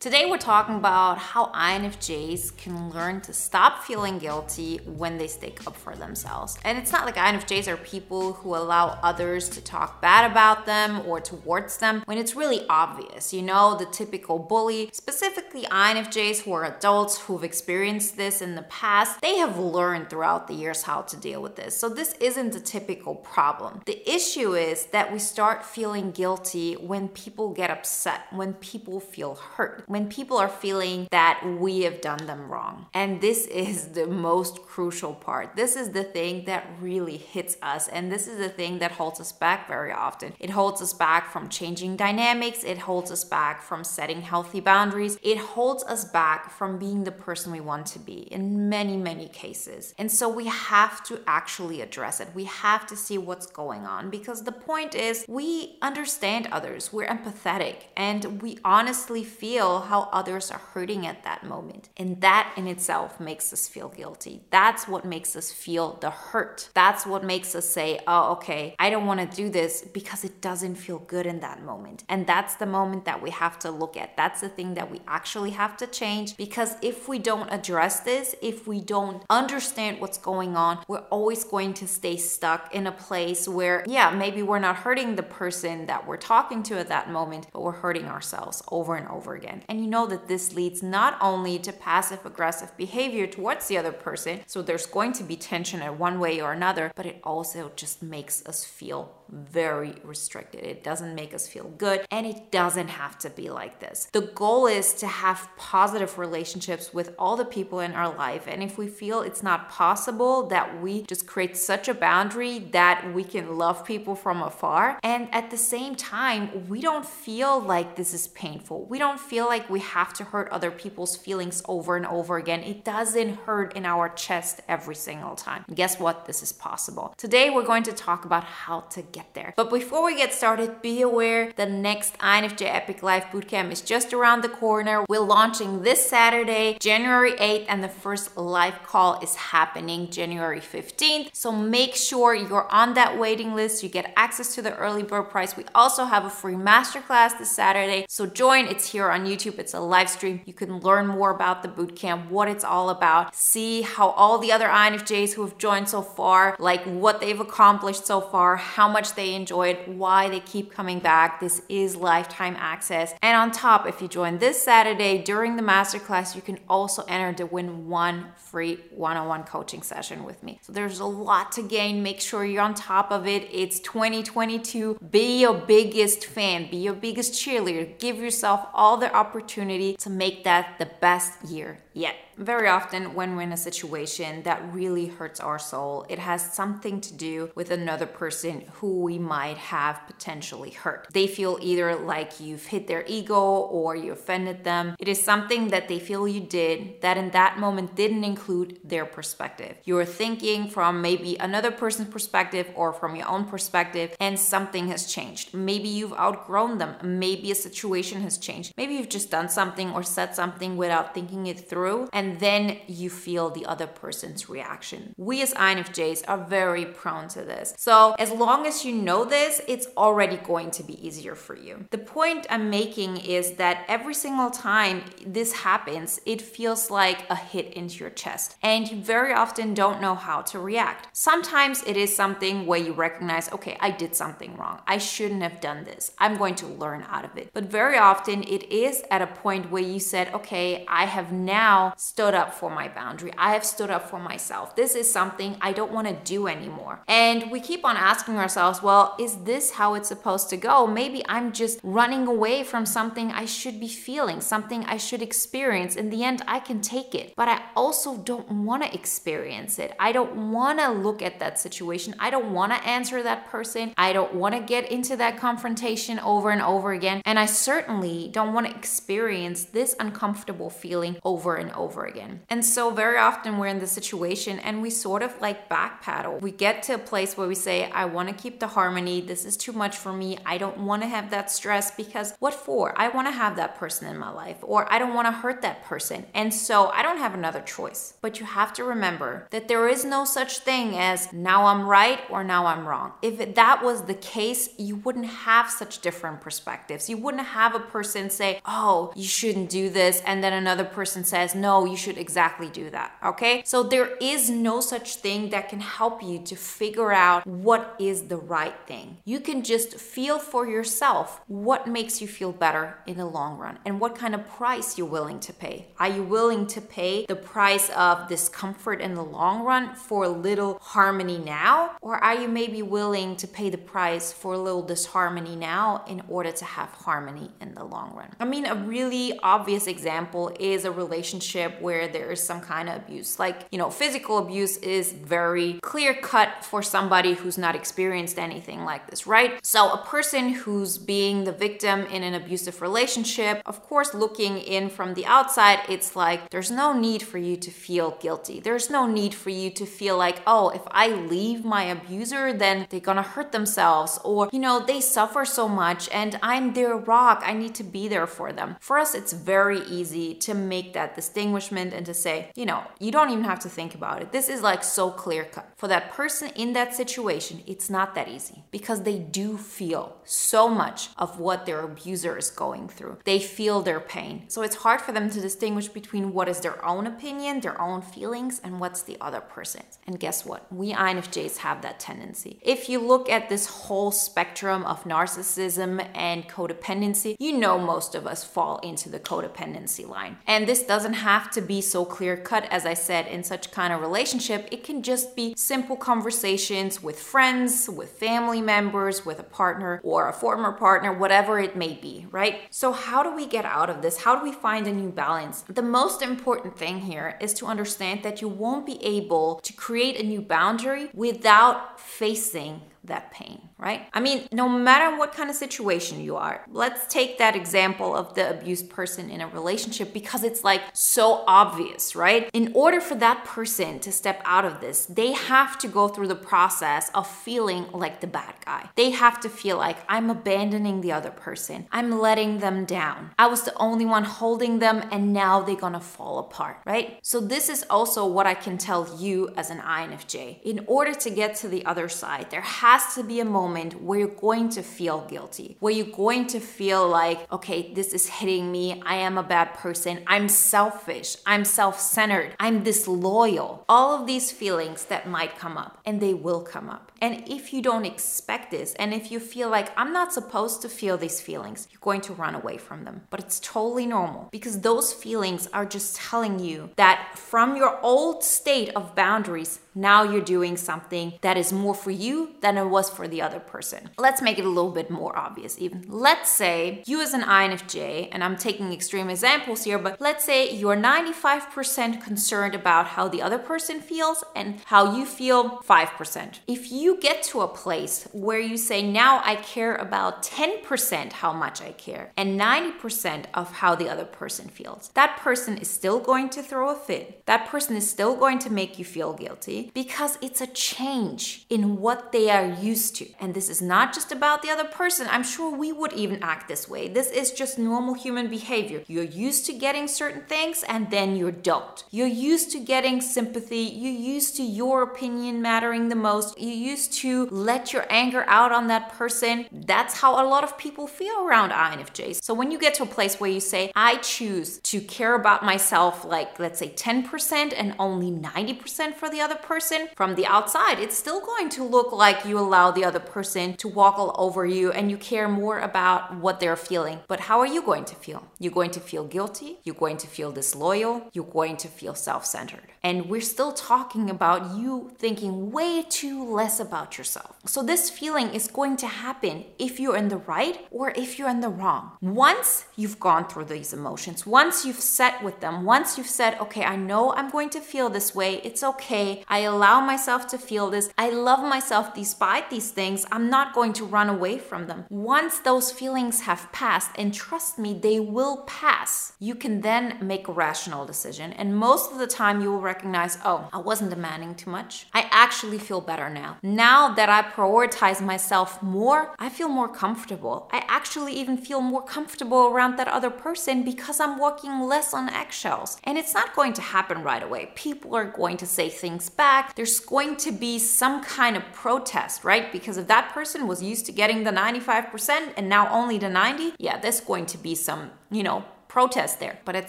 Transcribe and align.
Today, 0.00 0.24
we're 0.24 0.38
talking 0.38 0.76
about 0.76 1.18
how 1.18 1.52
INFJs 1.52 2.56
can 2.56 2.88
learn 2.88 3.20
to 3.20 3.34
stop 3.34 3.84
feeling 3.84 4.18
guilty 4.18 4.78
when 4.86 5.18
they 5.18 5.26
stick 5.26 5.66
up 5.66 5.76
for 5.76 5.94
themselves. 5.94 6.56
And 6.64 6.78
it's 6.78 6.90
not 6.90 7.04
like 7.04 7.16
INFJs 7.16 7.68
are 7.68 7.76
people 7.76 8.32
who 8.32 8.56
allow 8.56 8.98
others 9.02 9.50
to 9.50 9.60
talk 9.60 10.00
bad 10.00 10.30
about 10.30 10.64
them 10.64 11.02
or 11.06 11.20
towards 11.20 11.76
them 11.76 12.00
when 12.06 12.16
it's 12.16 12.34
really 12.34 12.64
obvious. 12.70 13.34
You 13.34 13.42
know, 13.42 13.76
the 13.76 13.84
typical 13.84 14.38
bully, 14.38 14.88
specifically 14.90 15.64
INFJs 15.64 16.44
who 16.44 16.52
are 16.54 16.64
adults 16.64 17.18
who've 17.18 17.44
experienced 17.44 18.16
this 18.16 18.40
in 18.40 18.54
the 18.54 18.62
past, 18.62 19.20
they 19.20 19.36
have 19.36 19.58
learned 19.58 20.08
throughout 20.08 20.48
the 20.48 20.54
years 20.54 20.84
how 20.84 21.02
to 21.02 21.16
deal 21.18 21.42
with 21.42 21.56
this. 21.56 21.76
So, 21.76 21.90
this 21.90 22.14
isn't 22.20 22.56
a 22.56 22.60
typical 22.60 23.16
problem. 23.16 23.82
The 23.84 24.10
issue 24.10 24.54
is 24.54 24.86
that 24.86 25.12
we 25.12 25.18
start 25.18 25.62
feeling 25.62 26.10
guilty 26.10 26.72
when 26.72 27.08
people 27.08 27.52
get 27.52 27.68
upset, 27.70 28.22
when 28.30 28.54
people 28.54 28.98
feel 28.98 29.34
hurt, 29.34 29.84
when 29.90 30.08
people 30.08 30.36
are 30.36 30.48
feeling 30.48 31.08
that 31.10 31.42
we 31.58 31.80
have 31.80 32.00
done 32.00 32.24
them 32.26 32.48
wrong. 32.48 32.86
And 32.94 33.20
this 33.20 33.44
is 33.48 33.88
the 33.88 34.06
most 34.06 34.62
crucial 34.62 35.14
part. 35.14 35.56
This 35.56 35.74
is 35.74 35.90
the 35.90 36.04
thing 36.04 36.44
that 36.44 36.64
really 36.80 37.16
hits 37.16 37.56
us. 37.60 37.88
And 37.88 38.12
this 38.12 38.28
is 38.28 38.38
the 38.38 38.48
thing 38.48 38.78
that 38.78 38.92
holds 38.92 39.18
us 39.18 39.32
back 39.32 39.66
very 39.66 39.90
often. 39.90 40.32
It 40.38 40.50
holds 40.50 40.80
us 40.80 40.92
back 40.92 41.32
from 41.32 41.48
changing 41.48 41.96
dynamics, 41.96 42.62
it 42.62 42.78
holds 42.78 43.10
us 43.10 43.24
back 43.24 43.62
from 43.62 43.82
setting 43.82 44.22
healthy 44.22 44.60
boundaries, 44.60 45.18
it 45.24 45.38
holds 45.38 45.82
us 45.82 46.04
back 46.04 46.52
from 46.52 46.78
being 46.78 47.02
the 47.02 47.10
person 47.10 47.50
we 47.50 47.60
want 47.60 47.86
to 47.86 47.98
be 47.98 48.32
in 48.32 48.68
many, 48.68 48.96
many 48.96 49.26
cases. 49.26 49.92
And 49.98 50.12
so 50.12 50.28
we 50.28 50.46
have 50.46 51.02
to 51.06 51.20
actually 51.26 51.80
address 51.80 52.20
it. 52.20 52.28
We 52.32 52.44
have 52.44 52.86
to 52.86 52.96
see 52.96 53.18
what's 53.18 53.46
going 53.46 53.86
on 53.86 54.08
because 54.08 54.44
the 54.44 54.52
point 54.52 54.94
is 54.94 55.24
we 55.28 55.78
understand 55.82 56.46
others, 56.52 56.92
we're 56.92 57.08
empathetic, 57.08 57.86
and 57.96 58.40
we 58.40 58.58
honestly 58.64 59.24
feel 59.24 59.79
how 59.80 60.08
others 60.12 60.50
are 60.50 60.60
hurting 60.72 61.06
at 61.06 61.24
that 61.24 61.44
moment. 61.44 61.88
And 61.96 62.20
that 62.20 62.52
in 62.56 62.66
itself 62.66 63.20
makes 63.20 63.52
us 63.52 63.68
feel 63.68 63.88
guilty. 63.88 64.42
That's 64.50 64.86
what 64.86 65.04
makes 65.04 65.36
us 65.36 65.50
feel 65.50 65.98
the 66.00 66.10
hurt. 66.10 66.70
That's 66.74 67.06
what 67.06 67.24
makes 67.24 67.54
us 67.54 67.68
say, 67.68 68.00
oh, 68.06 68.32
okay, 68.32 68.74
I 68.78 68.90
don't 68.90 69.06
want 69.06 69.20
to 69.20 69.36
do 69.36 69.48
this 69.48 69.82
because 69.82 70.24
it 70.24 70.40
doesn't 70.40 70.76
feel 70.76 70.98
good 70.98 71.26
in 71.26 71.40
that 71.40 71.62
moment. 71.62 72.04
And 72.08 72.26
that's 72.26 72.54
the 72.56 72.66
moment 72.66 73.04
that 73.04 73.22
we 73.22 73.30
have 73.30 73.58
to 73.60 73.70
look 73.70 73.96
at. 73.96 74.16
That's 74.16 74.40
the 74.40 74.48
thing 74.48 74.74
that 74.74 74.90
we 74.90 75.00
actually 75.06 75.50
have 75.50 75.76
to 75.78 75.86
change 75.86 76.36
because 76.36 76.76
if 76.82 77.08
we 77.08 77.18
don't 77.18 77.48
address 77.50 78.00
this, 78.00 78.34
if 78.42 78.66
we 78.66 78.80
don't 78.80 79.22
understand 79.30 80.00
what's 80.00 80.18
going 80.18 80.56
on, 80.56 80.84
we're 80.88 81.06
always 81.10 81.44
going 81.44 81.74
to 81.74 81.86
stay 81.86 82.16
stuck 82.16 82.74
in 82.74 82.86
a 82.86 82.92
place 82.92 83.48
where, 83.48 83.84
yeah, 83.86 84.10
maybe 84.10 84.42
we're 84.42 84.58
not 84.58 84.76
hurting 84.76 85.16
the 85.16 85.22
person 85.22 85.86
that 85.86 86.06
we're 86.06 86.16
talking 86.16 86.62
to 86.64 86.78
at 86.78 86.88
that 86.88 87.10
moment, 87.10 87.46
but 87.52 87.62
we're 87.62 87.72
hurting 87.72 88.06
ourselves 88.06 88.62
over 88.70 88.96
and 88.96 89.08
over 89.08 89.34
again. 89.34 89.62
And 89.70 89.80
you 89.80 89.86
know 89.86 90.04
that 90.08 90.26
this 90.26 90.52
leads 90.52 90.82
not 90.82 91.16
only 91.20 91.56
to 91.60 91.72
passive 91.72 92.26
aggressive 92.26 92.76
behavior 92.76 93.28
towards 93.28 93.68
the 93.68 93.78
other 93.78 93.92
person, 93.92 94.40
so 94.48 94.62
there's 94.62 94.84
going 94.84 95.12
to 95.12 95.22
be 95.22 95.36
tension 95.36 95.80
in 95.80 95.96
one 95.96 96.18
way 96.18 96.40
or 96.40 96.52
another, 96.52 96.90
but 96.96 97.06
it 97.06 97.20
also 97.22 97.70
just 97.76 98.02
makes 98.02 98.44
us 98.46 98.64
feel 98.64 99.14
very 99.30 99.94
restricted. 100.04 100.64
It 100.64 100.82
doesn't 100.82 101.14
make 101.14 101.34
us 101.34 101.46
feel 101.46 101.68
good, 101.78 102.04
and 102.10 102.26
it 102.26 102.50
doesn't 102.50 102.88
have 102.88 103.18
to 103.20 103.30
be 103.30 103.50
like 103.50 103.80
this. 103.80 104.08
The 104.12 104.22
goal 104.22 104.66
is 104.66 104.92
to 104.94 105.06
have 105.06 105.48
positive 105.56 106.18
relationships 106.18 106.92
with 106.92 107.14
all 107.18 107.36
the 107.36 107.44
people 107.44 107.80
in 107.80 107.92
our 107.92 108.14
life, 108.14 108.44
and 108.46 108.62
if 108.62 108.78
we 108.78 108.88
feel 108.88 109.20
it's 109.20 109.42
not 109.42 109.68
possible, 109.68 110.46
that 110.48 110.80
we 110.80 111.02
just 111.02 111.26
create 111.26 111.56
such 111.56 111.88
a 111.88 111.94
boundary 111.94 112.58
that 112.58 113.12
we 113.14 113.24
can 113.24 113.56
love 113.56 113.84
people 113.84 114.14
from 114.14 114.42
afar, 114.42 114.98
and 115.02 115.28
at 115.32 115.50
the 115.50 115.56
same 115.56 115.94
time, 115.94 116.68
we 116.68 116.80
don't 116.80 117.06
feel 117.06 117.60
like 117.60 117.96
this 117.96 118.14
is 118.14 118.28
painful. 118.28 118.84
We 118.86 118.98
don't 118.98 119.20
feel 119.20 119.46
like 119.46 119.68
we 119.68 119.80
have 119.80 120.12
to 120.14 120.24
hurt 120.24 120.48
other 120.50 120.70
people's 120.70 121.16
feelings 121.16 121.62
over 121.68 121.96
and 121.96 122.06
over 122.06 122.36
again. 122.36 122.62
It 122.62 122.84
doesn't 122.84 123.34
hurt 123.46 123.76
in 123.76 123.84
our 123.84 124.08
chest 124.08 124.60
every 124.68 124.94
single 124.94 125.36
time. 125.36 125.64
And 125.68 125.76
guess 125.76 125.98
what? 125.98 126.26
This 126.26 126.42
is 126.42 126.52
possible. 126.52 127.14
Today, 127.16 127.50
we're 127.50 127.64
going 127.64 127.82
to 127.84 127.92
talk 127.92 128.24
about 128.24 128.44
how 128.44 128.80
to 128.80 129.02
get 129.02 129.19
get 129.20 129.34
there. 129.34 129.52
But 129.56 129.70
before 129.70 130.04
we 130.04 130.16
get 130.16 130.32
started, 130.32 130.80
be 130.82 131.02
aware 131.02 131.52
the 131.56 131.66
next 131.66 132.16
INFJ 132.18 132.62
Epic 132.62 133.02
Life 133.02 133.26
Bootcamp 133.32 133.70
is 133.70 133.80
just 133.80 134.12
around 134.12 134.42
the 134.42 134.48
corner. 134.48 135.04
We're 135.08 135.20
launching 135.20 135.82
this 135.82 136.08
Saturday, 136.08 136.78
January 136.80 137.32
8th, 137.32 137.66
and 137.68 137.84
the 137.84 137.88
first 137.88 138.36
live 138.36 138.82
call 138.84 139.20
is 139.20 139.34
happening 139.34 140.10
January 140.10 140.60
15th. 140.60 141.30
So 141.34 141.52
make 141.52 141.94
sure 141.94 142.34
you're 142.34 142.70
on 142.70 142.94
that 142.94 143.18
waiting 143.18 143.54
list. 143.54 143.82
You 143.82 143.88
get 143.88 144.12
access 144.16 144.54
to 144.54 144.62
the 144.62 144.74
early 144.76 145.02
bird 145.02 145.28
price. 145.30 145.56
We 145.56 145.64
also 145.74 146.04
have 146.04 146.24
a 146.24 146.30
free 146.30 146.54
masterclass 146.54 147.38
this 147.38 147.50
Saturday. 147.50 148.06
So 148.08 148.26
join. 148.26 148.66
It's 148.66 148.92
here 148.92 149.10
on 149.10 149.26
YouTube. 149.26 149.58
It's 149.58 149.74
a 149.74 149.80
live 149.80 150.08
stream. 150.08 150.40
You 150.46 150.54
can 150.54 150.80
learn 150.80 151.06
more 151.06 151.30
about 151.30 151.62
the 151.62 151.68
bootcamp, 151.68 152.28
what 152.28 152.48
it's 152.48 152.64
all 152.64 152.90
about, 152.90 153.34
see 153.34 153.82
how 153.82 154.10
all 154.10 154.38
the 154.38 154.52
other 154.52 154.68
INFJs 154.68 155.34
who 155.34 155.42
have 155.42 155.58
joined 155.58 155.88
so 155.88 156.02
far, 156.02 156.56
like 156.58 156.82
what 156.84 157.20
they've 157.20 157.40
accomplished 157.40 158.06
so 158.06 158.20
far, 158.20 158.56
how 158.56 158.88
much 158.88 159.09
they 159.12 159.34
enjoyed, 159.34 159.78
why 159.86 160.28
they 160.28 160.40
keep 160.40 160.72
coming 160.72 160.98
back. 160.98 161.40
This 161.40 161.62
is 161.68 161.96
lifetime 161.96 162.56
access. 162.58 163.14
And 163.22 163.36
on 163.36 163.50
top, 163.50 163.86
if 163.86 164.00
you 164.00 164.08
join 164.08 164.38
this 164.38 164.60
Saturday 164.60 165.18
during 165.22 165.56
the 165.56 165.62
masterclass, 165.62 166.34
you 166.34 166.42
can 166.42 166.58
also 166.68 167.04
enter 167.08 167.32
to 167.38 167.46
win 167.46 167.88
one 167.88 168.26
free 168.36 168.80
one 168.90 169.16
on 169.16 169.28
one 169.28 169.44
coaching 169.44 169.82
session 169.82 170.24
with 170.24 170.42
me. 170.42 170.58
So 170.62 170.72
there's 170.72 171.00
a 171.00 171.04
lot 171.04 171.52
to 171.52 171.62
gain. 171.62 172.02
Make 172.02 172.20
sure 172.20 172.44
you're 172.44 172.62
on 172.62 172.74
top 172.74 173.10
of 173.10 173.26
it. 173.26 173.48
It's 173.52 173.80
2022. 173.80 174.98
Be 175.10 175.40
your 175.40 175.54
biggest 175.54 176.26
fan, 176.26 176.70
be 176.70 176.78
your 176.78 176.94
biggest 176.94 177.32
cheerleader. 177.34 177.98
Give 177.98 178.18
yourself 178.18 178.66
all 178.74 178.96
the 178.96 179.14
opportunity 179.14 179.96
to 179.96 180.10
make 180.10 180.44
that 180.44 180.78
the 180.78 180.86
best 181.00 181.44
year 181.44 181.78
yet. 182.00 182.16
Very 182.36 182.68
often, 182.68 183.14
when 183.14 183.36
we're 183.36 183.42
in 183.42 183.52
a 183.52 183.56
situation 183.56 184.42
that 184.44 184.62
really 184.72 185.06
hurts 185.06 185.40
our 185.40 185.58
soul, 185.58 186.06
it 186.08 186.18
has 186.18 186.54
something 186.54 187.00
to 187.02 187.12
do 187.12 187.50
with 187.54 187.70
another 187.70 188.06
person 188.06 188.64
who 188.76 189.00
we 189.02 189.18
might 189.18 189.58
have 189.58 190.00
potentially 190.06 190.70
hurt. 190.70 191.06
They 191.12 191.26
feel 191.26 191.58
either 191.60 191.94
like 191.96 192.40
you've 192.40 192.64
hit 192.64 192.86
their 192.86 193.04
ego 193.06 193.38
or 193.38 193.94
you 193.94 194.12
offended 194.12 194.64
them. 194.64 194.96
It 194.98 195.08
is 195.08 195.22
something 195.22 195.68
that 195.68 195.88
they 195.88 195.98
feel 195.98 196.26
you 196.26 196.40
did 196.40 197.02
that 197.02 197.18
in 197.18 197.30
that 197.32 197.58
moment 197.58 197.94
didn't 197.94 198.24
include 198.24 198.78
their 198.84 199.04
perspective. 199.04 199.76
You're 199.84 200.06
thinking 200.06 200.70
from 200.70 201.02
maybe 201.02 201.36
another 201.38 201.70
person's 201.70 202.08
perspective 202.08 202.66
or 202.74 202.94
from 202.94 203.16
your 203.16 203.28
own 203.28 203.44
perspective, 203.44 204.16
and 204.18 204.38
something 204.38 204.88
has 204.88 205.12
changed. 205.12 205.52
Maybe 205.52 205.88
you've 205.88 206.14
outgrown 206.14 206.78
them. 206.78 206.94
Maybe 207.02 207.50
a 207.50 207.54
situation 207.54 208.22
has 208.22 208.38
changed. 208.38 208.72
Maybe 208.78 208.94
you've 208.94 209.10
just 209.10 209.30
done 209.30 209.50
something 209.50 209.90
or 209.90 210.02
said 210.02 210.34
something 210.34 210.78
without 210.78 211.12
thinking 211.12 211.46
it 211.46 211.68
through 211.68 211.89
through, 211.90 212.08
and 212.12 212.40
then 212.40 212.78
you 212.86 213.10
feel 213.10 213.50
the 213.50 213.66
other 213.66 213.86
person's 213.86 214.48
reaction. 214.48 215.14
We 215.16 215.42
as 215.42 215.52
INFJs 215.54 216.24
are 216.28 216.38
very 216.44 216.86
prone 216.86 217.28
to 217.28 217.42
this. 217.42 217.74
So, 217.76 218.14
as 218.18 218.30
long 218.30 218.66
as 218.66 218.84
you 218.84 218.94
know 218.94 219.24
this, 219.24 219.60
it's 219.68 219.86
already 219.96 220.36
going 220.36 220.70
to 220.72 220.82
be 220.82 221.06
easier 221.06 221.34
for 221.34 221.56
you. 221.56 221.86
The 221.90 221.98
point 221.98 222.46
I'm 222.50 222.70
making 222.70 223.18
is 223.18 223.52
that 223.52 223.84
every 223.88 224.14
single 224.14 224.50
time 224.50 225.02
this 225.26 225.52
happens, 225.52 226.20
it 226.26 226.42
feels 226.42 226.90
like 226.90 227.28
a 227.30 227.36
hit 227.36 227.74
into 227.74 227.98
your 228.00 228.10
chest, 228.10 228.56
and 228.62 228.90
you 228.90 229.00
very 229.00 229.32
often 229.32 229.74
don't 229.74 230.00
know 230.00 230.14
how 230.14 230.42
to 230.42 230.58
react. 230.58 231.08
Sometimes 231.12 231.82
it 231.86 231.96
is 231.96 232.14
something 232.14 232.66
where 232.66 232.80
you 232.80 232.92
recognize, 232.92 233.52
okay, 233.52 233.76
I 233.80 233.90
did 233.90 234.14
something 234.14 234.56
wrong. 234.56 234.80
I 234.86 234.98
shouldn't 234.98 235.42
have 235.42 235.60
done 235.60 235.84
this. 235.84 236.12
I'm 236.18 236.36
going 236.36 236.54
to 236.56 236.66
learn 236.66 237.04
out 237.08 237.24
of 237.24 237.36
it. 237.36 237.50
But 237.52 237.64
very 237.64 237.98
often 237.98 238.42
it 238.44 238.70
is 238.70 239.02
at 239.10 239.22
a 239.22 239.26
point 239.26 239.70
where 239.70 239.82
you 239.82 240.00
said, 240.00 240.32
okay, 240.34 240.84
I 240.88 241.04
have 241.06 241.32
now 241.32 241.69
now 241.70 241.94
stood 241.96 242.34
up 242.34 242.52
for 242.52 242.70
my 242.80 242.88
boundary. 242.88 243.32
I 243.38 243.52
have 243.52 243.64
stood 243.64 243.90
up 243.96 244.04
for 244.10 244.18
myself. 244.18 244.74
This 244.74 244.92
is 244.94 245.06
something 245.18 245.50
I 245.60 245.72
don't 245.78 245.92
want 245.92 246.08
to 246.08 246.16
do 246.34 246.48
anymore. 246.56 246.96
And 247.06 247.50
we 247.52 247.60
keep 247.60 247.82
on 247.84 247.96
asking 247.96 248.36
ourselves, 248.38 248.82
well, 248.82 249.14
is 249.18 249.32
this 249.50 249.64
how 249.78 249.94
it's 249.94 250.08
supposed 250.08 250.50
to 250.50 250.56
go? 250.56 250.86
Maybe 250.86 251.22
I'm 251.28 251.52
just 251.52 251.78
running 251.82 252.26
away 252.26 252.64
from 252.64 252.84
something 252.86 253.30
I 253.30 253.44
should 253.44 253.78
be 253.78 253.92
feeling, 254.08 254.40
something 254.40 254.84
I 254.84 254.96
should 254.96 255.22
experience. 255.22 255.94
In 255.94 256.10
the 256.10 256.24
end, 256.24 256.42
I 256.56 256.58
can 256.58 256.80
take 256.80 257.14
it, 257.14 257.34
but 257.36 257.48
I 257.48 257.58
also 257.76 258.16
don't 258.16 258.50
want 258.68 258.82
to 258.82 258.94
experience 259.00 259.78
it. 259.78 259.90
I 259.98 260.10
don't 260.12 260.34
want 260.50 260.80
to 260.80 260.90
look 260.90 261.22
at 261.22 261.38
that 261.38 261.58
situation. 261.58 262.14
I 262.18 262.30
don't 262.30 262.52
want 262.52 262.72
to 262.72 262.88
answer 262.96 263.22
that 263.22 263.48
person. 263.48 263.94
I 263.96 264.12
don't 264.12 264.34
want 264.34 264.54
to 264.56 264.60
get 264.74 264.90
into 264.90 265.14
that 265.16 265.38
confrontation 265.38 266.18
over 266.18 266.50
and 266.50 266.62
over 266.62 266.92
again. 266.92 267.22
And 267.24 267.38
I 267.38 267.46
certainly 267.46 268.28
don't 268.32 268.52
want 268.54 268.66
to 268.66 268.74
experience 268.74 269.60
this 269.78 269.94
uncomfortable 270.00 270.70
feeling 270.70 271.16
over 271.22 271.59
and 271.60 271.72
over 271.72 272.04
again. 272.04 272.40
And 272.48 272.64
so, 272.64 272.90
very 272.90 273.18
often, 273.18 273.58
we're 273.58 273.66
in 273.68 273.78
the 273.78 273.86
situation 273.86 274.58
and 274.58 274.82
we 274.82 274.90
sort 274.90 275.22
of 275.22 275.40
like 275.40 275.68
backpedal. 275.68 276.40
We 276.40 276.50
get 276.50 276.82
to 276.84 276.94
a 276.94 276.98
place 276.98 277.36
where 277.36 277.46
we 277.48 277.54
say, 277.54 277.90
I 277.90 278.04
want 278.06 278.28
to 278.28 278.34
keep 278.34 278.60
the 278.60 278.66
harmony. 278.68 279.20
This 279.20 279.44
is 279.44 279.56
too 279.56 279.72
much 279.72 279.96
for 279.96 280.12
me. 280.12 280.38
I 280.44 280.58
don't 280.58 280.78
want 280.78 281.02
to 281.02 281.08
have 281.08 281.30
that 281.30 281.50
stress 281.50 281.90
because 281.90 282.34
what 282.38 282.54
for? 282.54 282.98
I 282.98 283.08
want 283.08 283.28
to 283.28 283.32
have 283.32 283.56
that 283.56 283.76
person 283.76 284.08
in 284.08 284.18
my 284.18 284.30
life, 284.30 284.58
or 284.62 284.90
I 284.92 284.98
don't 284.98 285.14
want 285.14 285.26
to 285.26 285.32
hurt 285.32 285.62
that 285.62 285.84
person. 285.84 286.26
And 286.34 286.52
so, 286.52 286.88
I 286.88 287.02
don't 287.02 287.18
have 287.18 287.34
another 287.34 287.60
choice. 287.60 288.14
But 288.20 288.40
you 288.40 288.46
have 288.46 288.72
to 288.74 288.84
remember 288.84 289.46
that 289.50 289.68
there 289.68 289.88
is 289.88 290.04
no 290.04 290.24
such 290.24 290.58
thing 290.58 290.96
as 290.96 291.32
now 291.32 291.66
I'm 291.66 291.86
right 291.86 292.20
or 292.30 292.42
now 292.44 292.66
I'm 292.66 292.86
wrong. 292.86 293.12
If 293.22 293.54
that 293.54 293.82
was 293.82 294.02
the 294.02 294.14
case, 294.14 294.70
you 294.78 294.96
wouldn't 294.96 295.26
have 295.26 295.70
such 295.70 296.00
different 296.00 296.40
perspectives. 296.40 297.08
You 297.08 297.16
wouldn't 297.18 297.46
have 297.46 297.74
a 297.74 297.80
person 297.80 298.30
say, 298.30 298.60
Oh, 298.66 299.12
you 299.14 299.24
shouldn't 299.24 299.70
do 299.70 299.90
this. 299.90 300.22
And 300.24 300.42
then 300.42 300.52
another 300.52 300.84
person 300.84 301.24
says, 301.24 301.49
No, 301.54 301.84
you 301.84 301.96
should 301.96 302.18
exactly 302.18 302.68
do 302.68 302.90
that. 302.90 303.12
Okay. 303.24 303.62
So 303.64 303.82
there 303.82 304.16
is 304.20 304.50
no 304.50 304.80
such 304.80 305.16
thing 305.16 305.50
that 305.50 305.68
can 305.68 305.80
help 305.80 306.22
you 306.22 306.38
to 306.40 306.56
figure 306.56 307.12
out 307.12 307.46
what 307.46 307.96
is 307.98 308.28
the 308.28 308.36
right 308.36 308.74
thing. 308.86 309.18
You 309.24 309.40
can 309.40 309.62
just 309.62 309.94
feel 309.94 310.38
for 310.38 310.66
yourself 310.66 311.40
what 311.46 311.86
makes 311.86 312.20
you 312.20 312.28
feel 312.28 312.52
better 312.52 312.98
in 313.06 313.16
the 313.16 313.26
long 313.26 313.58
run 313.58 313.78
and 313.84 314.00
what 314.00 314.14
kind 314.14 314.34
of 314.34 314.48
price 314.48 314.96
you're 314.96 315.06
willing 315.06 315.40
to 315.40 315.52
pay. 315.52 315.88
Are 315.98 316.08
you 316.08 316.22
willing 316.22 316.66
to 316.68 316.80
pay 316.80 317.26
the 317.26 317.36
price 317.36 317.90
of 317.90 318.28
discomfort 318.28 319.00
in 319.00 319.14
the 319.14 319.22
long 319.22 319.64
run 319.64 319.94
for 319.94 320.24
a 320.24 320.28
little 320.28 320.78
harmony 320.80 321.38
now? 321.38 321.96
Or 322.00 322.16
are 322.16 322.34
you 322.34 322.48
maybe 322.48 322.82
willing 322.82 323.36
to 323.36 323.48
pay 323.48 323.70
the 323.70 323.78
price 323.78 324.32
for 324.32 324.54
a 324.54 324.58
little 324.58 324.82
disharmony 324.82 325.56
now 325.56 326.04
in 326.06 326.22
order 326.28 326.52
to 326.52 326.64
have 326.64 326.90
harmony 326.90 327.50
in 327.60 327.74
the 327.74 327.84
long 327.84 328.14
run? 328.14 328.30
I 328.38 328.44
mean, 328.44 328.66
a 328.66 328.74
really 328.74 329.38
obvious 329.42 329.86
example 329.86 330.54
is 330.60 330.84
a 330.84 330.90
relationship 330.90 331.39
where 331.80 332.08
there 332.08 332.30
is 332.30 332.42
some 332.42 332.60
kind 332.60 332.88
of 332.88 332.96
abuse. 332.96 333.38
Like, 333.38 333.66
you 333.70 333.78
know, 333.78 333.90
physical 333.90 334.38
abuse 334.38 334.76
is 334.78 335.12
very 335.12 335.74
clear 335.82 336.14
cut 336.14 336.64
for 336.64 336.82
somebody 336.82 337.34
who's 337.34 337.58
not 337.58 337.74
experienced 337.74 338.38
anything 338.38 338.84
like 338.84 339.08
this, 339.08 339.26
right? 339.26 339.58
So, 339.64 339.92
a 339.92 339.98
person 339.98 340.50
who's 340.50 340.98
being 340.98 341.44
the 341.44 341.52
victim 341.52 342.06
in 342.06 342.22
an 342.22 342.34
abusive 342.34 342.80
relationship, 342.82 343.62
of 343.66 343.82
course, 343.82 344.14
looking 344.14 344.58
in 344.58 344.88
from 344.88 345.14
the 345.14 345.26
outside, 345.26 345.80
it's 345.88 346.14
like 346.16 346.50
there's 346.50 346.70
no 346.70 346.92
need 346.92 347.22
for 347.22 347.38
you 347.38 347.56
to 347.56 347.70
feel 347.70 348.16
guilty. 348.20 348.60
There's 348.60 348.90
no 348.90 349.06
need 349.06 349.34
for 349.34 349.50
you 349.50 349.70
to 349.70 349.86
feel 349.86 350.16
like, 350.16 350.42
oh, 350.46 350.70
if 350.70 350.82
I 350.90 351.08
leave 351.08 351.64
my 351.64 351.84
abuser, 351.84 352.52
then 352.52 352.86
they're 352.90 353.00
gonna 353.00 353.22
hurt 353.22 353.52
themselves, 353.52 354.18
or, 354.24 354.48
you 354.52 354.58
know, 354.58 354.80
they 354.80 355.00
suffer 355.00 355.44
so 355.44 355.68
much 355.68 356.08
and 356.10 356.38
I'm 356.42 356.72
their 356.72 356.96
rock. 356.96 357.42
I 357.44 357.52
need 357.52 357.74
to 357.76 357.84
be 357.84 358.08
there 358.08 358.26
for 358.26 358.52
them. 358.52 358.76
For 358.80 358.98
us, 358.98 359.14
it's 359.14 359.32
very 359.32 359.80
easy 359.80 360.34
to 360.34 360.54
make 360.54 360.92
that 360.92 361.14
distinguishment 361.30 361.92
and 361.92 362.04
to 362.06 362.14
say, 362.14 362.50
you 362.56 362.66
know, 362.66 362.82
you 362.98 363.12
don't 363.12 363.30
even 363.30 363.44
have 363.44 363.60
to 363.60 363.68
think 363.68 363.94
about 363.94 364.20
it. 364.20 364.32
This 364.32 364.48
is 364.48 364.62
like 364.62 364.82
so 364.82 365.10
clear 365.10 365.44
cut. 365.44 365.70
For 365.76 365.88
that 365.88 366.10
person 366.10 366.50
in 366.56 366.72
that 366.72 366.94
situation, 366.94 367.62
it's 367.66 367.88
not 367.88 368.14
that 368.14 368.28
easy 368.28 368.64
because 368.70 369.02
they 369.02 369.18
do 369.18 369.56
feel 369.56 370.16
so 370.24 370.68
much 370.68 371.10
of 371.16 371.38
what 371.38 371.66
their 371.66 371.80
abuser 371.80 372.36
is 372.36 372.50
going 372.50 372.88
through. 372.88 373.18
They 373.24 373.38
feel 373.38 373.80
their 373.80 374.00
pain. 374.00 374.44
So 374.48 374.62
it's 374.62 374.76
hard 374.76 375.00
for 375.00 375.12
them 375.12 375.30
to 375.30 375.40
distinguish 375.40 375.88
between 375.88 376.32
what 376.32 376.48
is 376.48 376.60
their 376.60 376.84
own 376.84 377.06
opinion, 377.06 377.60
their 377.60 377.80
own 377.80 378.02
feelings, 378.02 378.60
and 378.64 378.80
what's 378.80 379.02
the 379.02 379.16
other 379.20 379.40
person's. 379.40 379.98
And 380.06 380.18
guess 380.18 380.44
what? 380.44 380.66
We 380.72 380.92
INFJs 380.92 381.58
have 381.58 381.82
that 381.82 382.00
tendency. 382.00 382.58
If 382.62 382.88
you 382.88 382.98
look 382.98 383.28
at 383.28 383.48
this 383.48 383.66
whole 383.66 384.10
spectrum 384.10 384.84
of 384.84 385.04
narcissism 385.04 386.06
and 386.14 386.48
codependency, 386.48 387.36
you 387.38 387.52
know 387.56 387.78
most 387.78 388.14
of 388.14 388.26
us 388.26 388.42
fall 388.44 388.78
into 388.78 389.08
the 389.08 389.20
codependency 389.20 390.06
line. 390.08 390.38
And 390.46 390.66
this 390.66 390.82
doesn't 390.82 391.19
have 391.20 391.50
to 391.52 391.60
be 391.60 391.80
so 391.80 392.04
clear 392.04 392.36
cut, 392.36 392.64
as 392.70 392.84
I 392.84 392.94
said, 392.94 393.26
in 393.26 393.44
such 393.44 393.70
kind 393.70 393.92
of 393.92 394.00
relationship. 394.00 394.68
It 394.70 394.84
can 394.84 395.02
just 395.02 395.36
be 395.36 395.54
simple 395.56 395.96
conversations 395.96 397.02
with 397.02 397.18
friends, 397.18 397.88
with 397.88 398.10
family 398.10 398.60
members, 398.60 399.24
with 399.24 399.38
a 399.38 399.44
partner 399.44 400.00
or 400.02 400.28
a 400.28 400.32
former 400.32 400.72
partner, 400.72 401.12
whatever 401.12 401.58
it 401.58 401.76
may 401.76 401.94
be, 401.94 402.26
right? 402.30 402.60
So, 402.70 402.92
how 402.92 403.22
do 403.22 403.34
we 403.34 403.46
get 403.46 403.64
out 403.64 403.90
of 403.90 404.02
this? 404.02 404.22
How 404.24 404.36
do 404.36 404.42
we 404.42 404.52
find 404.52 404.86
a 404.86 404.92
new 404.92 405.10
balance? 405.10 405.62
The 405.68 405.82
most 405.82 406.22
important 406.22 406.76
thing 406.76 407.00
here 407.00 407.36
is 407.40 407.54
to 407.54 407.66
understand 407.66 408.22
that 408.22 408.40
you 408.40 408.48
won't 408.48 408.86
be 408.86 409.02
able 409.04 409.60
to 409.62 409.72
create 409.72 410.18
a 410.18 410.26
new 410.26 410.40
boundary 410.40 411.10
without 411.14 412.00
facing 412.00 412.82
that 413.10 413.30
pain, 413.30 413.68
right? 413.78 414.08
I 414.12 414.20
mean, 414.20 414.48
no 414.52 414.68
matter 414.68 415.16
what 415.16 415.32
kind 415.34 415.50
of 415.50 415.56
situation 415.56 416.20
you 416.20 416.36
are, 416.36 416.64
let's 416.72 417.06
take 417.12 417.38
that 417.38 417.54
example 417.54 418.16
of 418.16 418.34
the 418.34 418.48
abused 418.50 418.88
person 418.90 419.30
in 419.30 419.40
a 419.40 419.48
relationship 419.48 420.12
because 420.12 420.42
it's 420.42 420.64
like 420.64 420.82
so 420.92 421.44
obvious, 421.46 422.16
right? 422.16 422.48
In 422.52 422.72
order 422.74 423.00
for 423.00 423.14
that 423.16 423.44
person 423.44 424.00
to 424.00 424.10
step 424.10 424.40
out 424.44 424.64
of 424.64 424.80
this, 424.80 425.06
they 425.06 425.32
have 425.32 425.78
to 425.78 425.88
go 425.88 426.08
through 426.08 426.28
the 426.28 426.34
process 426.34 427.10
of 427.14 427.26
feeling 427.26 427.86
like 427.92 428.20
the 428.20 428.26
bad 428.26 428.54
guy. 428.64 428.88
They 428.96 429.10
have 429.10 429.40
to 429.40 429.48
feel 429.48 429.76
like 429.76 429.98
I'm 430.08 430.30
abandoning 430.30 431.00
the 431.00 431.12
other 431.12 431.30
person, 431.30 431.86
I'm 431.92 432.18
letting 432.18 432.58
them 432.58 432.84
down. 432.84 433.30
I 433.38 433.46
was 433.46 433.62
the 433.62 433.76
only 433.76 434.06
one 434.06 434.24
holding 434.24 434.78
them, 434.78 435.02
and 435.10 435.32
now 435.32 435.60
they're 435.60 435.76
gonna 435.76 436.00
fall 436.00 436.38
apart, 436.38 436.78
right? 436.86 437.18
So, 437.22 437.40
this 437.40 437.68
is 437.68 437.84
also 437.90 438.26
what 438.26 438.46
I 438.46 438.54
can 438.54 438.78
tell 438.78 439.02
you 439.18 439.50
as 439.56 439.70
an 439.70 439.78
INFJ. 439.78 440.62
In 440.62 440.84
order 440.86 441.14
to 441.14 441.30
get 441.30 441.56
to 441.56 441.68
the 441.68 441.84
other 441.84 442.08
side, 442.08 442.50
there 442.50 442.60
has 442.60 442.99
has 443.00 443.14
to 443.14 443.22
be 443.22 443.40
a 443.40 443.44
moment 443.44 444.02
where 444.02 444.18
you're 444.18 444.28
going 444.28 444.68
to 444.68 444.82
feel 444.82 445.26
guilty, 445.26 445.76
where 445.80 445.92
you're 445.92 446.16
going 446.26 446.46
to 446.46 446.60
feel 446.60 447.08
like, 447.08 447.50
okay, 447.50 447.92
this 447.94 448.12
is 448.12 448.28
hitting 448.28 448.70
me. 448.70 449.02
I 449.06 449.14
am 449.16 449.38
a 449.38 449.42
bad 449.42 449.74
person. 449.74 450.22
I'm 450.26 450.48
selfish. 450.48 451.36
I'm 451.46 451.64
self 451.64 451.98
centered. 451.98 452.54
I'm 452.60 452.82
disloyal. 452.82 453.84
All 453.88 454.20
of 454.20 454.26
these 454.26 454.52
feelings 454.52 455.06
that 455.06 455.28
might 455.28 455.58
come 455.58 455.78
up, 455.78 455.98
and 456.04 456.20
they 456.20 456.34
will 456.34 456.60
come 456.60 456.90
up. 456.90 457.10
And 457.22 457.48
if 457.48 457.72
you 457.72 457.82
don't 457.82 458.06
expect 458.06 458.70
this, 458.70 458.94
and 458.94 459.12
if 459.12 459.30
you 459.30 459.40
feel 459.40 459.68
like 459.68 459.88
I'm 459.96 460.12
not 460.12 460.32
supposed 460.32 460.82
to 460.82 460.88
feel 460.88 461.16
these 461.18 461.40
feelings, 461.40 461.88
you're 461.90 462.00
going 462.00 462.22
to 462.22 462.32
run 462.32 462.54
away 462.54 462.76
from 462.78 463.04
them. 463.04 463.22
But 463.30 463.40
it's 463.40 463.60
totally 463.60 464.06
normal 464.06 464.48
because 464.50 464.80
those 464.80 465.12
feelings 465.12 465.68
are 465.72 465.86
just 465.86 466.16
telling 466.16 466.58
you 466.58 466.90
that 466.96 467.32
from 467.36 467.76
your 467.76 468.00
old 468.02 468.42
state 468.42 468.90
of 468.96 469.14
boundaries, 469.14 469.80
now 470.00 470.22
you're 470.22 470.40
doing 470.40 470.76
something 470.76 471.34
that 471.42 471.56
is 471.56 471.72
more 471.72 471.94
for 471.94 472.10
you 472.10 472.54
than 472.62 472.78
it 472.78 472.86
was 472.86 473.10
for 473.10 473.28
the 473.28 473.42
other 473.42 473.60
person. 473.60 474.10
Let's 474.18 474.40
make 474.40 474.58
it 474.58 474.64
a 474.64 474.68
little 474.68 474.90
bit 474.90 475.10
more 475.10 475.38
obvious, 475.38 475.78
even. 475.78 476.04
Let's 476.08 476.50
say 476.50 477.02
you, 477.06 477.20
as 477.20 477.34
an 477.34 477.42
INFJ, 477.42 478.28
and 478.32 478.42
I'm 478.42 478.56
taking 478.56 478.92
extreme 478.92 479.28
examples 479.28 479.84
here, 479.84 479.98
but 479.98 480.20
let's 480.20 480.44
say 480.44 480.70
you're 480.70 480.96
95% 480.96 482.22
concerned 482.22 482.74
about 482.74 483.08
how 483.08 483.28
the 483.28 483.42
other 483.42 483.58
person 483.58 484.00
feels 484.00 484.42
and 484.56 484.80
how 484.86 485.16
you 485.16 485.26
feel 485.26 485.78
5%. 485.80 486.58
If 486.66 486.90
you 486.90 487.18
get 487.20 487.42
to 487.44 487.60
a 487.60 487.68
place 487.68 488.26
where 488.32 488.58
you 488.60 488.76
say, 488.76 489.02
now 489.02 489.42
I 489.44 489.56
care 489.56 489.94
about 489.96 490.42
10% 490.42 491.32
how 491.32 491.52
much 491.52 491.82
I 491.82 491.92
care 491.92 492.32
and 492.36 492.58
90% 492.58 493.44
of 493.52 493.72
how 493.72 493.94
the 493.94 494.08
other 494.08 494.24
person 494.24 494.68
feels, 494.68 495.10
that 495.14 495.36
person 495.38 495.76
is 495.76 495.90
still 495.90 496.20
going 496.20 496.48
to 496.50 496.62
throw 496.62 496.90
a 496.90 496.94
fit. 496.94 497.44
That 497.46 497.68
person 497.68 497.96
is 497.96 498.08
still 498.08 498.36
going 498.36 498.58
to 498.60 498.70
make 498.70 498.98
you 498.98 499.04
feel 499.04 499.34
guilty 499.34 499.89
because 499.94 500.38
it's 500.40 500.60
a 500.60 500.66
change 500.66 501.66
in 501.68 501.98
what 501.98 502.32
they 502.32 502.50
are 502.50 502.66
used 502.66 503.16
to. 503.16 503.26
And 503.40 503.54
this 503.54 503.68
is 503.68 503.82
not 503.82 504.12
just 504.12 504.32
about 504.32 504.62
the 504.62 504.70
other 504.70 504.84
person. 504.84 505.26
I'm 505.30 505.42
sure 505.42 505.74
we 505.74 505.92
would 505.92 506.12
even 506.12 506.42
act 506.42 506.68
this 506.68 506.88
way. 506.88 507.08
This 507.08 507.30
is 507.30 507.52
just 507.52 507.78
normal 507.78 508.14
human 508.14 508.48
behavior. 508.48 509.02
You're 509.06 509.24
used 509.24 509.66
to 509.66 509.72
getting 509.72 510.08
certain 510.08 510.42
things 510.42 510.84
and 510.88 511.10
then 511.10 511.36
you 511.36 511.50
don't. 511.50 512.04
You're 512.10 512.26
used 512.26 512.70
to 512.72 512.80
getting 512.80 513.20
sympathy. 513.20 513.78
You're 513.78 514.12
used 514.12 514.56
to 514.56 514.62
your 514.62 515.02
opinion 515.02 515.62
mattering 515.62 516.08
the 516.08 516.16
most. 516.16 516.60
You're 516.60 516.72
used 516.72 517.12
to 517.14 517.46
let 517.46 517.92
your 517.92 518.06
anger 518.10 518.44
out 518.46 518.72
on 518.72 518.88
that 518.88 519.12
person. 519.12 519.66
That's 519.72 520.20
how 520.20 520.44
a 520.44 520.46
lot 520.46 520.64
of 520.64 520.78
people 520.78 521.06
feel 521.06 521.44
around 521.44 521.70
INFJs. 521.70 522.42
So 522.42 522.54
when 522.54 522.70
you 522.70 522.78
get 522.78 522.94
to 522.94 523.02
a 523.02 523.06
place 523.06 523.40
where 523.40 523.50
you 523.50 523.60
say, 523.60 523.90
I 523.94 524.16
choose 524.16 524.78
to 524.78 525.00
care 525.00 525.34
about 525.34 525.64
myself, 525.64 526.24
like 526.24 526.58
let's 526.58 526.78
say 526.78 526.90
10% 526.90 527.74
and 527.76 527.94
only 527.98 528.30
90% 528.30 529.14
for 529.14 529.28
the 529.28 529.40
other 529.40 529.56
person 529.70 530.08
from 530.16 530.34
the 530.34 530.46
outside, 530.46 530.98
it's 530.98 531.16
still 531.16 531.40
going 531.40 531.68
to 531.68 531.84
look 531.84 532.10
like 532.10 532.44
you 532.44 532.58
allow 532.58 532.90
the 532.90 533.04
other 533.04 533.20
person 533.20 533.76
to 533.76 533.86
walk 533.86 534.18
all 534.18 534.34
over 534.36 534.66
you 534.66 534.90
and 534.90 535.08
you 535.12 535.16
care 535.16 535.48
more 535.48 535.78
about 535.78 536.34
what 536.44 536.58
they're 536.58 536.82
feeling. 536.90 537.20
But 537.28 537.38
how 537.48 537.60
are 537.60 537.72
you 537.76 537.80
going 537.80 538.04
to 538.06 538.16
feel? 538.16 538.42
You're 538.58 538.78
going 538.80 538.90
to 538.90 539.00
feel 539.10 539.24
guilty, 539.36 539.78
you're 539.84 540.02
going 540.04 540.16
to 540.24 540.26
feel 540.26 540.50
disloyal, 540.50 541.30
you're 541.32 541.54
going 541.60 541.76
to 541.84 541.88
feel 541.88 542.16
self 542.16 542.44
centered. 542.44 542.88
And 543.02 543.30
we're 543.30 543.50
still 543.54 543.72
talking 543.72 544.28
about 544.28 544.76
you 544.76 545.12
thinking 545.18 545.70
way 545.70 546.02
too 546.02 546.38
less 546.58 546.80
about 546.80 547.16
yourself. 547.16 547.56
So, 547.64 547.82
this 547.82 548.10
feeling 548.10 548.48
is 548.52 548.66
going 548.68 548.96
to 548.98 549.06
happen 549.06 549.64
if 549.78 549.98
you're 550.00 550.16
in 550.16 550.28
the 550.28 550.42
right 550.54 550.76
or 550.90 551.10
if 551.10 551.38
you're 551.38 551.48
in 551.48 551.60
the 551.60 551.68
wrong. 551.68 552.12
Once 552.20 552.86
you've 552.96 553.20
gone 553.20 553.46
through 553.48 553.66
these 553.66 553.92
emotions, 553.92 554.44
once 554.44 554.84
you've 554.84 555.06
sat 555.18 555.42
with 555.42 555.60
them, 555.60 555.84
once 555.84 556.18
you've 556.18 556.34
said, 556.40 556.58
okay, 556.60 556.84
I 556.84 556.96
know 556.96 557.32
I'm 557.32 557.50
going 557.50 557.70
to 557.70 557.80
feel 557.80 558.10
this 558.10 558.34
way, 558.34 558.60
it's 558.64 558.82
okay. 558.82 559.44
I 559.48 559.59
I 559.60 559.64
allow 559.64 560.00
myself 560.00 560.46
to 560.48 560.58
feel 560.58 560.88
this. 560.88 561.12
I 561.18 561.28
love 561.28 561.60
myself 561.60 562.14
despite 562.14 562.70
these 562.70 562.90
things. 562.92 563.26
I'm 563.30 563.50
not 563.50 563.74
going 563.74 563.92
to 563.94 564.06
run 564.06 564.30
away 564.30 564.56
from 564.56 564.86
them. 564.86 565.04
Once 565.10 565.58
those 565.58 565.92
feelings 565.92 566.40
have 566.48 566.72
passed, 566.72 567.10
and 567.18 567.34
trust 567.34 567.78
me, 567.78 567.92
they 567.92 568.20
will 568.20 568.62
pass, 568.66 569.34
you 569.38 569.54
can 569.54 569.82
then 569.82 570.16
make 570.22 570.48
a 570.48 570.52
rational 570.52 571.04
decision. 571.04 571.52
And 571.52 571.76
most 571.76 572.10
of 572.10 572.16
the 572.16 572.26
time, 572.26 572.62
you 572.62 572.72
will 572.72 572.80
recognize, 572.80 573.36
oh, 573.44 573.68
I 573.70 573.76
wasn't 573.76 574.08
demanding 574.08 574.54
too 574.54 574.70
much. 574.70 575.08
I 575.12 575.28
actually 575.30 575.78
feel 575.78 576.00
better 576.00 576.30
now. 576.30 576.56
Now 576.62 577.12
that 577.12 577.28
I 577.28 577.42
prioritize 577.42 578.24
myself 578.24 578.82
more, 578.82 579.34
I 579.38 579.50
feel 579.50 579.68
more 579.68 579.90
comfortable. 579.90 580.70
I 580.72 580.86
actually 580.88 581.34
even 581.34 581.58
feel 581.58 581.82
more 581.82 582.02
comfortable 582.02 582.68
around 582.68 582.96
that 582.96 583.08
other 583.08 583.28
person 583.28 583.84
because 583.84 584.20
I'm 584.20 584.38
walking 584.38 584.80
less 584.80 585.12
on 585.12 585.28
eggshells. 585.28 585.98
And 586.04 586.16
it's 586.16 586.32
not 586.32 586.56
going 586.56 586.72
to 586.72 586.80
happen 586.96 587.22
right 587.22 587.42
away. 587.42 587.72
People 587.74 588.16
are 588.16 588.24
going 588.24 588.56
to 588.56 588.66
say 588.66 588.88
things 588.88 589.28
back. 589.28 589.49
There's 589.76 590.00
going 590.00 590.36
to 590.36 590.52
be 590.52 590.78
some 590.78 591.22
kind 591.22 591.56
of 591.56 591.62
protest, 591.72 592.44
right? 592.44 592.72
Because 592.72 592.96
if 592.96 593.06
that 593.08 593.32
person 593.32 593.66
was 593.66 593.82
used 593.82 594.06
to 594.06 594.12
getting 594.12 594.44
the 594.44 594.50
95% 594.50 595.54
and 595.56 595.68
now 595.68 595.88
only 595.90 596.18
the 596.18 596.28
90, 596.28 596.74
yeah, 596.78 596.98
there's 596.98 597.20
going 597.20 597.46
to 597.46 597.58
be 597.58 597.74
some, 597.74 598.10
you 598.30 598.42
know, 598.42 598.64
protest 598.90 599.38
there. 599.38 599.56
But 599.64 599.76
at 599.76 599.88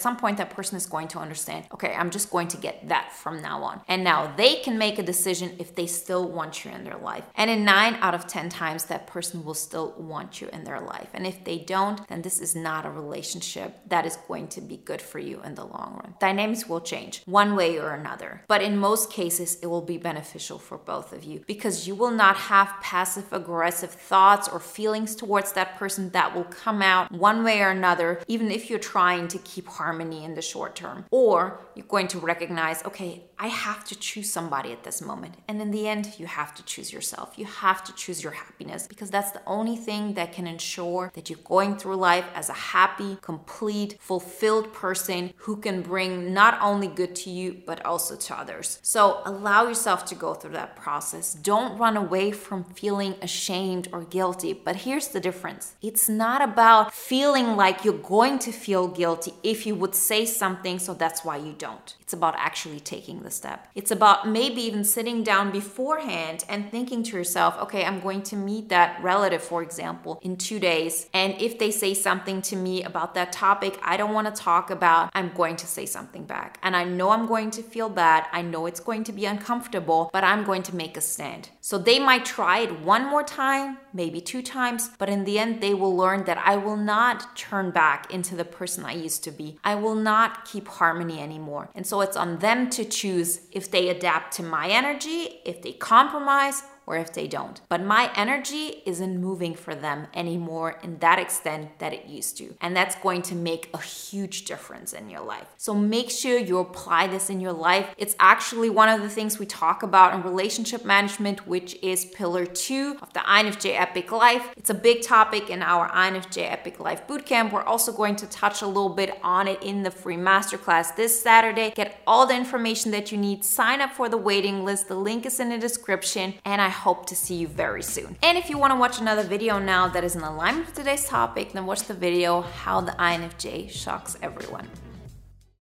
some 0.00 0.16
point, 0.16 0.38
that 0.38 0.50
person 0.50 0.76
is 0.76 0.86
going 0.86 1.08
to 1.08 1.18
understand, 1.18 1.66
okay, 1.74 1.92
I'm 1.92 2.10
just 2.10 2.30
going 2.30 2.46
to 2.48 2.56
get 2.56 2.88
that 2.88 3.12
from 3.12 3.42
now 3.42 3.64
on. 3.64 3.80
And 3.88 4.04
now 4.04 4.32
they 4.36 4.60
can 4.60 4.78
make 4.78 4.98
a 4.98 5.02
decision 5.02 5.56
if 5.58 5.74
they 5.74 5.88
still 5.88 6.28
want 6.28 6.64
you 6.64 6.70
in 6.70 6.84
their 6.84 6.96
life. 6.96 7.24
And 7.34 7.50
in 7.50 7.64
nine 7.64 7.94
out 7.96 8.14
of 8.14 8.28
10 8.28 8.48
times, 8.48 8.84
that 8.84 9.08
person 9.08 9.44
will 9.44 9.54
still 9.54 9.92
want 9.98 10.40
you 10.40 10.48
in 10.52 10.62
their 10.62 10.80
life. 10.80 11.08
And 11.14 11.26
if 11.26 11.42
they 11.42 11.58
don't, 11.58 12.06
then 12.06 12.22
this 12.22 12.40
is 12.40 12.54
not 12.54 12.86
a 12.86 12.90
relationship 12.90 13.80
that 13.88 14.06
is 14.06 14.16
going 14.28 14.46
to 14.48 14.60
be 14.60 14.76
good 14.76 15.02
for 15.02 15.18
you 15.18 15.42
in 15.42 15.56
the 15.56 15.64
long 15.64 15.98
run. 16.00 16.14
Dynamics 16.20 16.68
will 16.68 16.80
change 16.80 17.22
one 17.26 17.56
way 17.56 17.78
or 17.78 17.90
another. 17.94 18.44
But 18.46 18.62
in 18.62 18.76
most 18.78 19.10
cases, 19.10 19.58
it 19.62 19.66
will 19.66 19.82
be 19.82 19.98
beneficial 19.98 20.60
for 20.60 20.78
both 20.78 21.12
of 21.12 21.24
you 21.24 21.42
because 21.48 21.88
you 21.88 21.96
will 21.96 22.12
not 22.12 22.36
have 22.36 22.80
passive 22.80 23.32
aggressive 23.32 23.90
thoughts 23.90 24.48
or 24.48 24.60
feelings 24.60 25.16
towards 25.16 25.52
that 25.54 25.76
person 25.76 26.10
that 26.10 26.36
will 26.36 26.44
come 26.44 26.82
out 26.82 27.10
one 27.10 27.42
way 27.42 27.60
or 27.60 27.70
another, 27.70 28.20
even 28.28 28.48
if 28.50 28.70
you're 28.70 28.78
trying 28.92 29.26
to 29.26 29.38
keep 29.38 29.66
harmony 29.68 30.22
in 30.22 30.34
the 30.34 30.42
short 30.42 30.76
term. 30.76 31.06
Or 31.10 31.58
you're 31.74 31.86
going 31.86 32.08
to 32.08 32.18
recognize, 32.18 32.84
okay, 32.84 33.22
I 33.38 33.48
have 33.48 33.84
to 33.86 33.94
choose 33.98 34.30
somebody 34.30 34.70
at 34.70 34.84
this 34.84 35.00
moment. 35.00 35.34
And 35.48 35.60
in 35.62 35.70
the 35.70 35.88
end, 35.88 36.04
you 36.18 36.26
have 36.26 36.54
to 36.56 36.62
choose 36.64 36.92
yourself. 36.92 37.32
You 37.36 37.46
have 37.46 37.82
to 37.84 37.92
choose 37.94 38.22
your 38.22 38.32
happiness 38.32 38.86
because 38.86 39.10
that's 39.10 39.32
the 39.32 39.42
only 39.46 39.76
thing 39.76 40.14
that 40.14 40.32
can 40.32 40.46
ensure 40.46 41.10
that 41.14 41.30
you're 41.30 41.38
going 41.56 41.76
through 41.76 41.96
life 41.96 42.26
as 42.34 42.50
a 42.50 42.60
happy, 42.76 43.16
complete, 43.22 43.96
fulfilled 43.98 44.72
person 44.74 45.32
who 45.36 45.56
can 45.56 45.80
bring 45.80 46.34
not 46.34 46.60
only 46.60 46.86
good 46.86 47.16
to 47.22 47.30
you, 47.30 47.62
but 47.66 47.84
also 47.86 48.14
to 48.14 48.38
others. 48.38 48.78
So 48.82 49.22
allow 49.24 49.66
yourself 49.66 50.04
to 50.10 50.14
go 50.14 50.34
through 50.34 50.52
that 50.52 50.76
process. 50.76 51.34
Don't 51.34 51.78
run 51.78 51.96
away 51.96 52.30
from 52.30 52.62
feeling 52.64 53.14
ashamed 53.22 53.88
or 53.92 54.04
guilty. 54.04 54.52
But 54.52 54.76
here's 54.76 55.08
the 55.08 55.20
difference 55.20 55.74
it's 55.80 56.08
not 56.10 56.42
about 56.42 56.92
feeling 56.92 57.56
like 57.56 57.84
you're 57.84 57.94
going 57.94 58.38
to 58.40 58.52
feel 58.52 58.81
feel 58.82 58.94
guilty 58.94 59.32
if 59.42 59.66
you 59.66 59.74
would 59.74 59.94
say 59.94 60.24
something, 60.24 60.78
so 60.78 60.94
that's 60.94 61.24
why 61.24 61.36
you 61.36 61.54
don't. 61.56 61.94
It's 62.00 62.12
about 62.12 62.34
actually 62.36 62.80
taking 62.80 63.22
the 63.22 63.30
step. 63.30 63.68
It's 63.74 63.90
about 63.90 64.28
maybe 64.28 64.62
even 64.62 64.84
sitting 64.84 65.22
down 65.22 65.50
beforehand 65.52 66.44
and 66.48 66.70
thinking 66.70 67.02
to 67.04 67.16
yourself, 67.16 67.56
okay, 67.62 67.84
I'm 67.84 68.00
going 68.00 68.22
to 68.24 68.36
meet 68.36 68.68
that 68.70 69.02
relative, 69.02 69.42
for 69.42 69.62
example, 69.62 70.18
in 70.22 70.36
two 70.36 70.58
days. 70.58 71.08
And 71.14 71.40
if 71.40 71.58
they 71.58 71.70
say 71.70 71.94
something 71.94 72.42
to 72.42 72.56
me 72.56 72.82
about 72.82 73.14
that 73.14 73.32
topic 73.32 73.78
I 73.82 73.96
don't 73.96 74.12
want 74.12 74.34
to 74.34 74.42
talk 74.42 74.70
about, 74.70 75.10
I'm 75.14 75.32
going 75.34 75.56
to 75.56 75.66
say 75.66 75.86
something 75.86 76.24
back. 76.24 76.58
And 76.62 76.74
I 76.76 76.84
know 76.84 77.10
I'm 77.10 77.26
going 77.26 77.50
to 77.52 77.62
feel 77.62 77.88
bad. 77.88 78.26
I 78.32 78.42
know 78.42 78.66
it's 78.66 78.80
going 78.80 79.04
to 79.04 79.12
be 79.12 79.26
uncomfortable, 79.26 80.10
but 80.12 80.24
I'm 80.24 80.44
going 80.44 80.62
to 80.64 80.76
make 80.76 80.96
a 80.96 81.00
stand. 81.00 81.50
So 81.60 81.78
they 81.78 81.98
might 81.98 82.24
try 82.24 82.58
it 82.60 82.80
one 82.80 83.06
more 83.06 83.22
time, 83.22 83.78
maybe 83.92 84.20
two 84.20 84.42
times, 84.42 84.90
but 84.98 85.08
in 85.08 85.24
the 85.24 85.38
end, 85.38 85.60
they 85.60 85.74
will 85.74 85.96
learn 85.96 86.24
that 86.24 86.38
I 86.38 86.56
will 86.56 86.76
not 86.76 87.36
turn 87.36 87.70
back 87.70 88.12
into 88.12 88.34
the 88.34 88.44
person 88.44 88.84
I 88.84 88.92
used 88.94 89.24
to 89.24 89.30
be. 89.30 89.58
I 89.64 89.74
will 89.74 89.94
not 89.94 90.44
keep 90.44 90.68
harmony 90.68 91.20
anymore. 91.20 91.70
And 91.74 91.86
so 91.86 92.00
it's 92.00 92.16
on 92.16 92.38
them 92.38 92.70
to 92.70 92.84
choose 92.84 93.40
if 93.52 93.70
they 93.70 93.88
adapt 93.88 94.34
to 94.36 94.42
my 94.42 94.68
energy, 94.68 95.40
if 95.44 95.62
they 95.62 95.72
compromise, 95.72 96.62
or 96.86 96.96
if 96.96 97.12
they 97.12 97.26
don't. 97.26 97.60
But 97.68 97.82
my 97.82 98.10
energy 98.16 98.82
isn't 98.86 99.20
moving 99.20 99.54
for 99.54 99.74
them 99.74 100.06
anymore 100.14 100.78
in 100.82 100.98
that 100.98 101.18
extent 101.18 101.78
that 101.78 101.92
it 101.92 102.06
used 102.06 102.36
to. 102.38 102.54
And 102.60 102.76
that's 102.76 102.96
going 102.96 103.22
to 103.22 103.34
make 103.34 103.70
a 103.74 103.80
huge 103.80 104.44
difference 104.44 104.92
in 104.92 105.08
your 105.08 105.20
life. 105.20 105.46
So 105.56 105.74
make 105.74 106.10
sure 106.10 106.38
you 106.38 106.58
apply 106.58 107.06
this 107.06 107.30
in 107.30 107.40
your 107.40 107.52
life. 107.52 107.88
It's 107.96 108.16
actually 108.18 108.70
one 108.70 108.88
of 108.88 109.02
the 109.02 109.08
things 109.08 109.38
we 109.38 109.46
talk 109.46 109.82
about 109.82 110.14
in 110.14 110.22
relationship 110.22 110.84
management, 110.84 111.46
which 111.46 111.76
is 111.82 112.04
pillar 112.06 112.46
two 112.46 112.98
of 113.02 113.12
the 113.12 113.20
INFJ 113.20 113.80
Epic 113.80 114.10
Life. 114.12 114.52
It's 114.56 114.70
a 114.70 114.74
big 114.74 115.02
topic 115.02 115.50
in 115.50 115.62
our 115.62 115.88
INFJ 115.88 116.50
Epic 116.50 116.80
Life 116.80 117.06
Bootcamp. 117.06 117.52
We're 117.52 117.62
also 117.62 117.92
going 117.92 118.16
to 118.16 118.26
touch 118.26 118.62
a 118.62 118.66
little 118.66 118.88
bit 118.88 119.18
on 119.22 119.48
it 119.48 119.62
in 119.62 119.82
the 119.82 119.90
free 119.90 120.16
masterclass 120.16 120.94
this 120.96 121.20
Saturday. 121.20 121.72
Get 121.74 122.00
all 122.06 122.26
the 122.26 122.34
information 122.34 122.90
that 122.90 123.12
you 123.12 123.18
need. 123.18 123.44
Sign 123.44 123.80
up 123.80 123.92
for 123.92 124.08
the 124.08 124.16
waiting 124.16 124.64
list. 124.64 124.88
The 124.88 124.94
link 124.94 125.26
is 125.26 125.40
in 125.40 125.48
the 125.50 125.58
description. 125.58 126.34
And 126.44 126.60
I 126.60 126.71
hope 126.72 127.06
to 127.06 127.16
see 127.16 127.36
you 127.36 127.48
very 127.48 127.82
soon. 127.82 128.16
And 128.22 128.36
if 128.36 128.50
you 128.50 128.58
want 128.58 128.72
to 128.72 128.78
watch 128.78 129.00
another 129.00 129.22
video 129.22 129.58
now 129.58 129.88
that 129.88 130.02
is 130.02 130.16
in 130.16 130.22
alignment 130.22 130.66
with 130.66 130.74
today's 130.74 131.04
topic, 131.04 131.52
then 131.52 131.64
watch 131.66 131.84
the 131.84 131.94
video 131.94 132.40
How 132.40 132.80
the 132.80 132.92
INFJ 132.92 133.70
Shocks 133.70 134.16
Everyone. 134.20 134.68